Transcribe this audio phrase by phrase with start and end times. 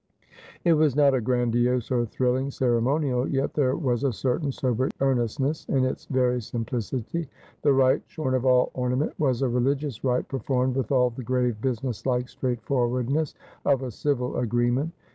[0.63, 5.67] It was not a grandoise or thrilling ceremonial, yet there was a certain sober earnestness
[5.69, 7.29] in its very simplicity.
[7.61, 11.61] The rite, shorn of all ornament, was a religious rite performed with all the grave
[11.61, 14.91] businesslike straightforwardness of a civil agreement.